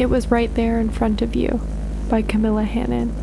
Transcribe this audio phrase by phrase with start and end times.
[0.00, 1.60] It was right there in front of you
[2.08, 3.14] by Camilla Hannan.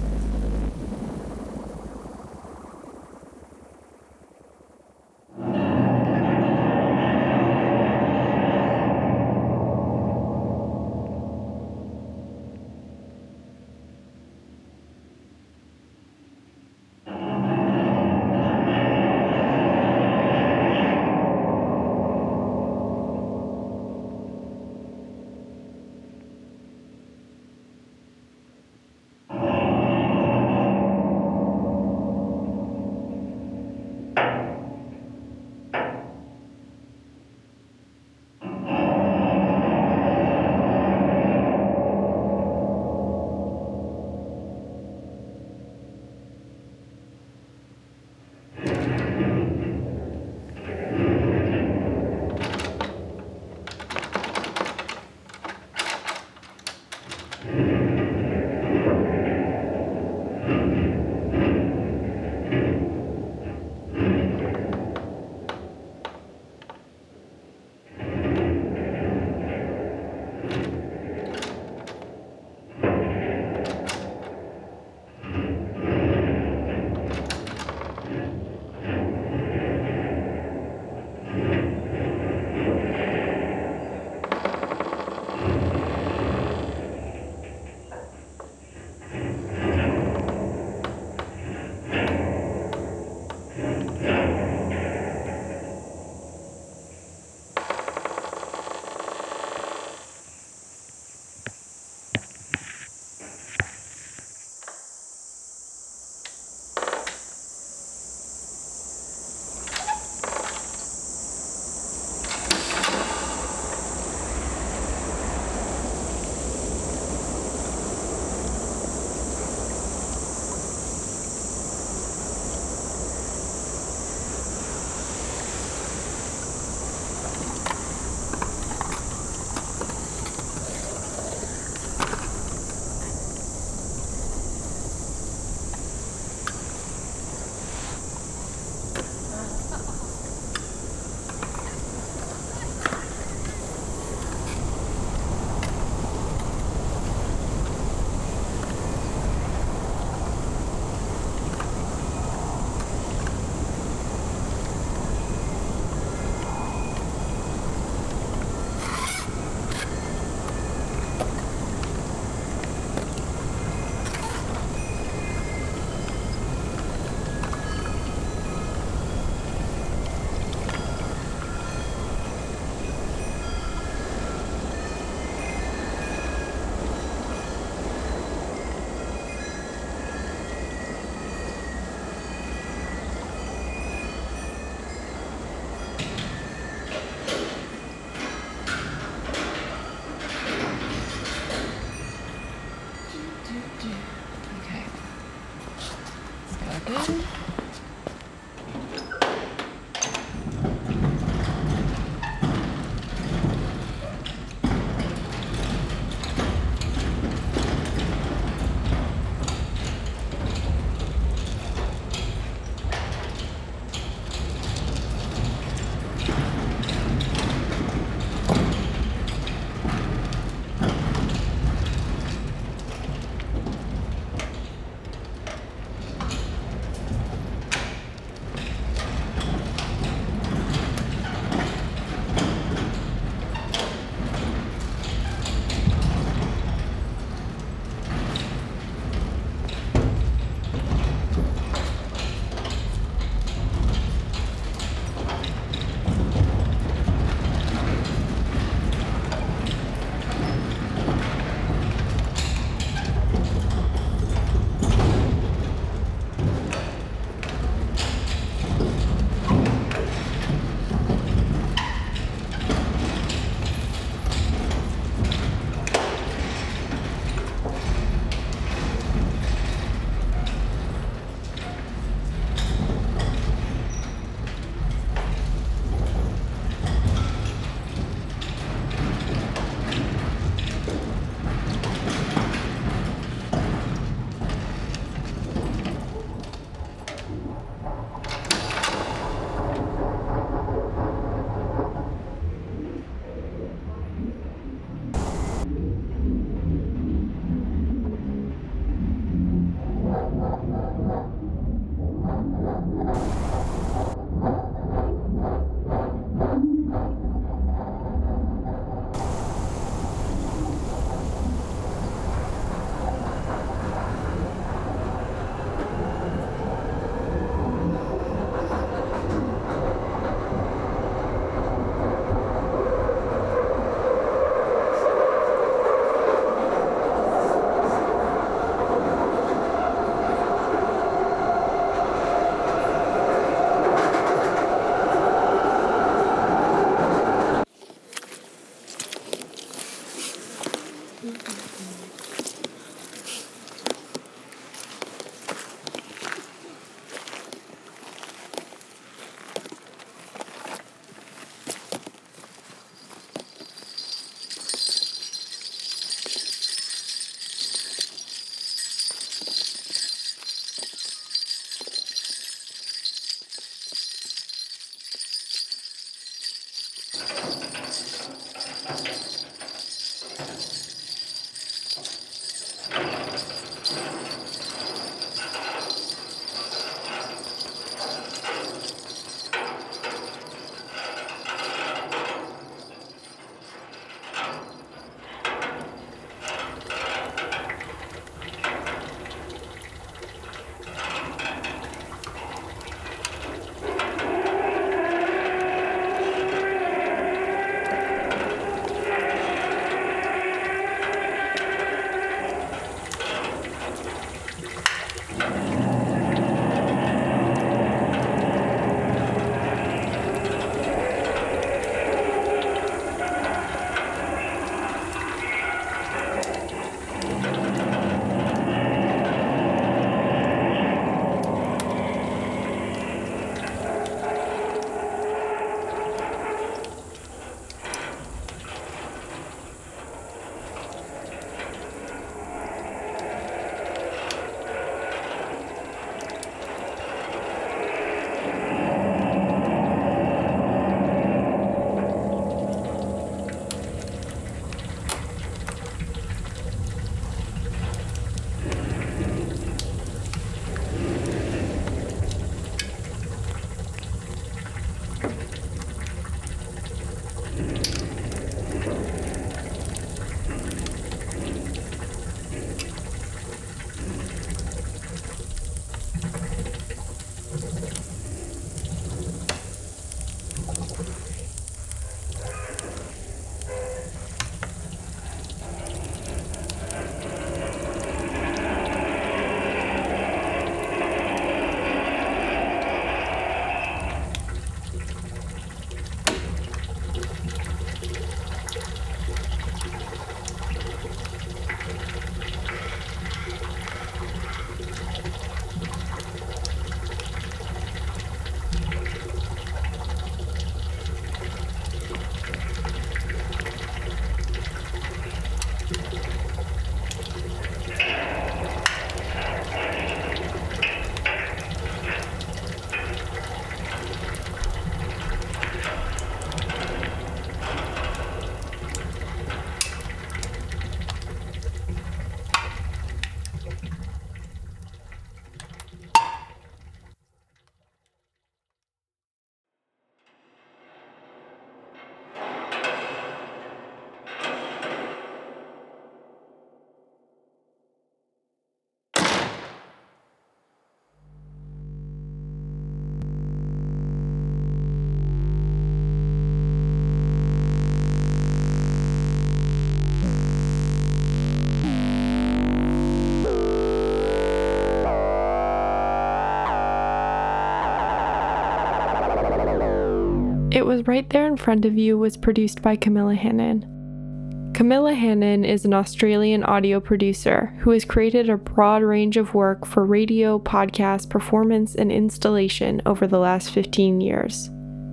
[560.88, 564.72] Was Right There in Front of You was produced by Camilla Hannan.
[564.74, 569.86] Camilla Hannan is an Australian audio producer who has created a broad range of work
[569.86, 574.70] for radio, podcast, performance, and installation over the last 15 years.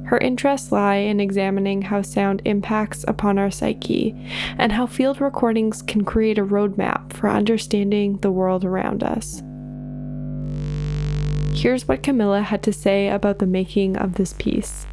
[0.06, 4.14] Her interests lie in examining how sound impacts upon our psyche
[4.58, 9.42] and how field recordings can create a roadmap for understanding the world around us.
[11.52, 14.86] Here's what Camilla had to say about the making of this piece.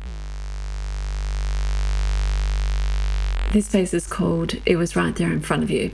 [3.52, 5.92] This piece is called It Was Right There in Front of You.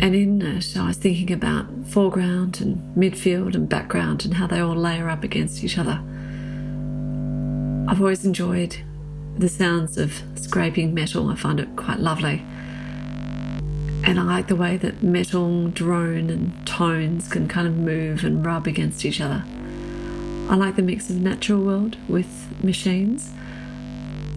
[0.00, 4.60] And in it, I was thinking about foreground and midfield and background and how they
[4.60, 6.00] all layer up against each other.
[7.88, 8.76] I've always enjoyed
[9.36, 12.40] the sounds of scraping metal, I find it quite lovely.
[14.04, 18.46] And I like the way that metal, drone, and tones can kind of move and
[18.46, 19.42] rub against each other.
[20.48, 22.28] I like the mix of natural world with
[22.62, 23.32] machines.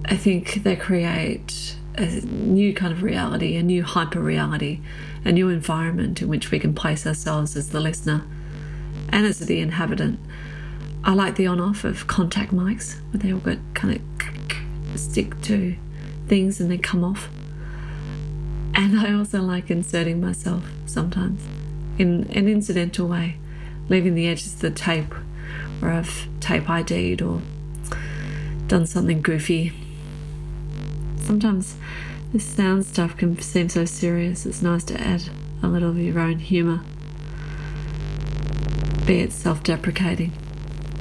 [0.10, 4.80] I think they create a new kind of reality, a new hyper reality,
[5.26, 8.24] a new environment in which we can place ourselves as the listener
[9.10, 10.20] and as the inhabitant.
[11.04, 14.00] I like the on off of contact mics where they all get kind
[14.94, 15.76] of stick to
[16.28, 17.30] things and then come off.
[18.76, 21.42] And I also like inserting myself sometimes
[21.98, 23.38] in an incidental way,
[23.90, 25.14] leaving the edges of the tape
[25.80, 27.42] where I've tape ID'd or
[28.68, 29.74] done something goofy.
[31.28, 31.76] Sometimes
[32.32, 35.24] this sound stuff can seem so serious, it's nice to add
[35.62, 36.80] a little of your own humour,
[39.06, 40.32] be it self deprecating.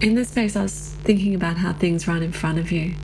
[0.02, 2.96] In this space, I was thinking about how things right in front of you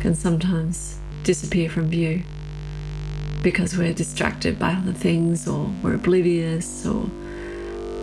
[0.00, 2.24] can sometimes disappear from view
[3.44, 7.04] because we're distracted by other things or we're oblivious or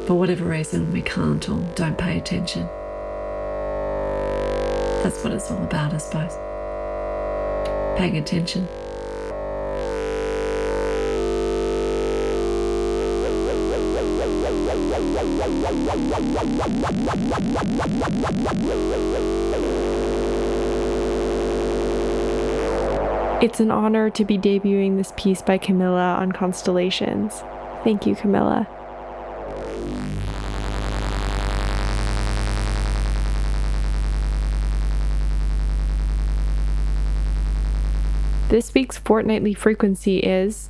[0.08, 2.70] for whatever reason we can't or don't pay attention.
[5.04, 6.53] That's what it's all about, I suppose.
[7.96, 8.68] Paying attention.
[23.42, 27.44] It's an honor to be debuting this piece by Camilla on Constellations.
[27.84, 28.68] Thank you, Camilla.
[38.54, 40.70] This week's fortnightly frequency is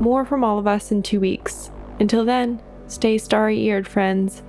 [0.00, 1.70] More from all of us in two weeks.
[1.98, 4.42] Until then, stay starry eared, friends.